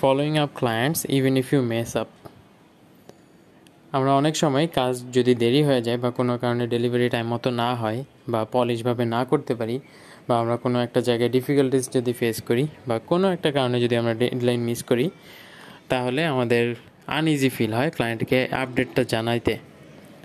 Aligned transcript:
following 0.00 0.36
up 0.38 0.54
clients, 0.54 1.00
even 1.08 1.36
if 1.36 1.46
you 1.52 1.60
mess 1.72 1.92
up. 2.02 2.10
আমরা 3.92 4.14
অনেক 4.14 4.36
সময় 4.36 4.66
কাজ 4.74 4.94
যদি 5.12 5.34
দেরি 5.34 5.62
হয়ে 5.62 5.82
যায় 5.82 5.98
বা 5.98 6.10
কোনো 6.10 6.38
কারণে 6.38 6.66
ডেলিভারি 6.66 7.08
টাইম 7.08 7.26
মতো 7.26 7.50
না 7.50 7.74
হয় 7.74 8.04
বা 8.28 8.44
পলিশভাবে 8.52 9.04
না 9.04 9.24
করতে 9.24 9.54
পারি 9.54 9.80
বা 10.28 10.34
আমরা 10.40 10.56
কোনো 10.56 10.80
একটা 10.80 11.00
জায়গায় 11.00 11.30
ডিফিকাল্টিস 11.30 11.84
যদি 11.92 12.12
ফেস 12.12 12.42
করি 12.42 12.66
বা 12.88 12.98
কোনো 12.98 13.26
একটা 13.32 13.52
কারণে 13.52 13.80
যদি 13.80 13.96
আমরা 13.96 14.14
ডেডলাইন 14.14 14.60
মিস 14.60 14.82
করি, 14.82 15.10
তাহলে 15.88 16.24
আমাদের 16.24 16.74
আনইজি 17.06 17.48
ফিল 17.48 17.72
হয় 17.72 17.90
ক্লায়েন্টকে 17.90 18.48
আপডেটটা 18.62 19.04
জানাইতে। 19.04 19.56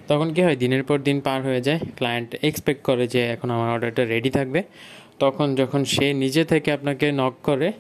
তখন 0.08 0.34
কী 0.34 0.42
হয়, 0.42 0.56
দিনের 0.56 0.84
পর 0.84 0.98
দিন 1.00 1.22
পার 1.22 1.42
হয়ে 1.42 1.62
যায় 1.62 1.80
ক্লায়েন্ট 1.96 2.36
এক্সপেক্ট 2.42 2.84
করে 2.84 3.08
যে 3.08 3.22
এখন 3.28 3.50
আমার 3.50 3.70
অর্ডারটা 3.70 4.06
রেডি 4.06 4.30
থাকবে। 4.30 4.64
তখন 5.20 5.56
যখন 5.56 5.86
সে 5.86 6.14
নিজে 6.14 6.44
থেকে 6.46 6.72
আপনাকে 6.72 7.12
নক 7.12 7.34
করে 7.44 7.72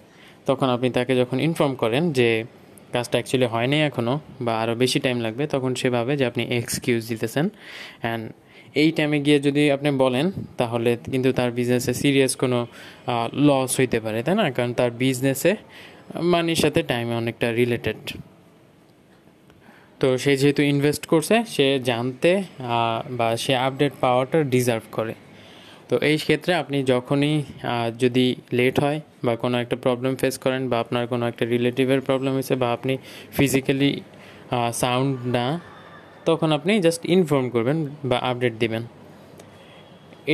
তখন 0.49 0.67
আপনি 0.75 0.89
তাকে 0.97 1.13
যখন 1.21 1.37
ইনফর্ম 1.47 1.73
করেন 1.83 2.03
যে 2.19 2.29
কাজটা 2.93 3.15
অ্যাকচুয়ালি 3.17 3.47
হয়নি 3.53 3.77
এখনও 3.89 4.15
বা 4.45 4.53
আরও 4.61 4.73
বেশি 4.83 4.99
টাইম 5.05 5.17
লাগবে, 5.25 5.43
তখন 5.53 5.71
সে 5.81 5.87
ভাবে 5.95 6.13
যে 6.19 6.25
আপনি 6.31 6.43
এক্সকিউজ 6.59 7.01
দিতেছেন। 7.11 7.45
অ্যান্ড 8.03 8.23
এই 8.81 8.89
টাইমে 8.97 9.17
গিয়ে 9.25 9.39
যদি 9.47 9.63
আপনি 9.75 9.89
বলেন, 10.03 10.25
তাহলে 10.59 10.91
কিন্তু 11.13 11.29
তার 11.37 11.49
বিজনেসে 11.59 11.93
সিরিয়াস 12.01 12.33
কোনো 12.41 12.59
লস 13.47 13.71
হইতে 13.79 13.97
পারে, 14.05 14.19
তাই 14.25 14.35
না? 14.39 14.45
কারণ 14.57 14.71
তার 14.79 14.91
বিজনেসে 15.03 15.51
মানির 16.31 16.59
সাথে 16.63 16.79
টাইমে 16.91 17.13
অনেকটা 17.21 17.47
রিলেটেড 17.59 17.99
তো 19.99 20.07
সে 20.23 20.31
যেহেতু 20.41 20.61
ইনভেস্ট 20.73 21.03
করছে, 21.11 21.35
সে 21.55 21.67
জানতে 21.89 22.31
বা 23.17 23.27
সে 23.43 23.53
আপডেট 23.67 23.93
পাওয়াটা 24.03 24.37
ডিজার্ভ 24.53 24.85
করে। 24.97 25.13
তো 25.89 25.95
এই 26.09 26.17
ক্ষেত্রে 26.25 26.51
আপনি 26.61 26.77
যখনই 26.93 27.35
যদি 28.03 28.25
লেট 28.57 28.75
হয় 28.83 28.99
বা 29.25 29.33
কোনো 29.43 29.55
একটা 29.63 29.75
প্রবলেম 29.85 30.13
ফেস 30.21 30.35
করেন 30.43 30.61
বা 30.71 30.75
আপনার 30.83 31.03
কোনো 31.11 31.23
একটা 31.31 31.43
রিলেটিভের 31.53 32.01
প্রবলেম 32.07 32.31
হয়েছে 32.37 32.55
বা 32.61 32.67
আপনি 32.77 32.93
ফিজিক্যালি 33.37 33.91
সাউন্ড 34.81 35.13
না, 35.37 35.45
তখন 36.27 36.49
আপনি 36.57 36.71
জাস্ট 36.85 37.01
ইনফর্ম 37.15 37.45
করবেন 37.55 37.77
বা 38.09 38.17
আপডেট 38.29 38.55
দিবেন। 38.63 38.83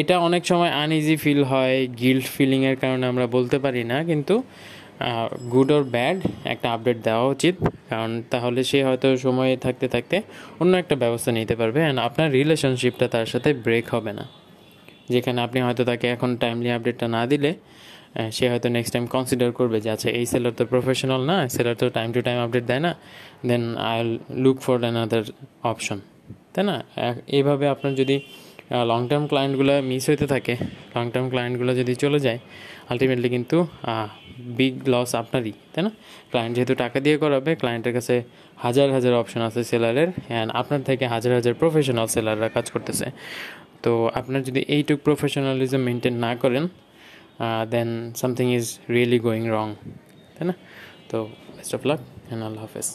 এটা 0.02 0.16
অনেক 0.28 0.44
সময় 0.52 0.72
আনইজি 0.84 1.16
ফিল 1.24 1.42
হয় 1.52 1.76
গিল্ট 2.02 2.26
ফিলিংয়ের 2.36 2.78
কারণে 2.84 3.06
আমরা 3.12 3.26
বলতে 3.36 3.58
পারি 3.66 3.82
না, 3.92 3.98
কিন্তু 4.10 4.36
গুড 5.54 5.70
ওর 5.76 5.84
ব্যাড 5.96 6.18
একটা 6.54 6.68
আপডেট 6.76 6.98
দেওয়া 7.08 7.26
উচিত। 7.36 7.56
কারণ 7.90 8.12
তাহলে 8.32 8.60
সে 8.70 8.80
হয়তো 8.88 9.08
সময়ে 9.26 9.54
থাকতে 9.66 9.88
থাকতে 9.94 10.16
অন্য 10.62 10.74
একটা 10.84 10.96
ব্যবস্থা 11.04 11.32
নিতে 11.40 11.56
পারবে 11.60 11.80
অ্যান্ড 11.84 12.00
আপনার 12.08 12.28
রিলেশনশিপটা 12.38 13.06
তার 13.14 13.28
সাথে 13.34 13.50
ব্রেক 13.66 13.86
হবে 13.96 14.12
না। 14.20 14.26
যেখানে 15.14 15.40
আপনি 15.46 15.60
হয়তো 15.66 15.84
তাকে 15.90 16.06
এখন 16.16 16.30
টাইমলি 16.44 16.70
আপডেটটা 16.78 17.08
না 17.16 17.22
দিলে 17.32 17.52
সে 18.36 18.46
হয়তো 18.52 18.68
নেক্সট 18.76 18.92
টাইম 18.96 19.06
কনসিডার 19.16 19.50
করবে 19.60 19.78
যে 19.84 19.90
আচ্ছা 19.96 20.10
এই 20.20 20.26
সেলার 20.32 20.54
তো 20.60 20.64
প্রফেশনাল 20.74 21.22
না 21.32 21.38
সেলার 21.56 21.76
তো 21.82 21.86
টাইম 21.98 22.10
টু 22.16 22.20
টাইম 22.28 22.38
আপডেট 22.46 22.66
দেয় 22.72 22.82
না 22.86 22.92
then 23.50 23.64
I 23.92 24.00
look 24.44 24.58
for 24.66 24.76
another 24.84 25.24
option 25.72 26.00
তাই 26.54 26.64
না? 26.70 26.76
এইভাবে 27.38 27.66
আপনার 27.74 27.94
যদি 28.02 28.16
লং 28.92 29.02
টার্ম 29.10 29.24
ক্লায়েন্টগুলো 29.32 29.74
মিস 29.90 30.04
হইতে 30.10 30.26
থাকে 30.34 30.54
লং 30.96 31.06
টার্ম 31.14 31.28
ক্লায়েন্টগুলো 31.34 31.72
যদি 31.80 31.94
চলে 32.04 32.20
যায় 32.26 32.40
আলটিমেটলি 32.92 33.30
কিন্তু 33.36 33.58
বিগ 34.60 34.76
লস 34.94 35.12
আপনারই, 35.22 35.54
তাই 35.74 35.82
না? 35.86 35.92
ক্লায়েন্ট 36.32 36.54
যেহেতু 36.58 36.74
টাকা 36.84 36.98
দিয়ে 37.06 37.18
করাবে 37.24 37.52
ক্লায়েন্টের 37.62 37.94
কাছে 37.98 38.16
হাজার 38.66 38.88
হাজার 38.96 39.14
অপশন 39.22 39.42
আছে 39.48 39.62
সেলারের 39.70 40.10
অ্যান্ড 40.30 40.50
আপনার 40.60 40.82
থেকে 40.90 41.06
হাজার 41.14 41.32
হাজার 41.38 41.54
প্রফেশনাল 41.62 42.08
সেলাররা 42.14 42.48
কাজ 42.56 42.66
করতেছে। 42.74 43.08
তো 43.84 43.92
আপনার 44.20 44.42
যদি 44.44 44.62
এইটুক 44.76 45.00
প্রফেশনালিজম 45.08 45.82
মেনটেন 45.88 46.16
না 46.26 46.32
করেন 46.36 46.64
then 47.74 47.90
something 48.22 48.48
is 48.58 48.66
really 48.90 49.20
going 49.20 49.44
wrong 49.56 49.68
তাই 50.36 50.46
না? 50.50 50.56
তো 51.10 51.18
বেস্ট 51.58 51.74
অফ 51.76 51.82
লাক 51.90 52.00
অ্যান্ড 52.28 52.42
আল্লাহ 52.48 52.62
হাফেজ 52.66 52.88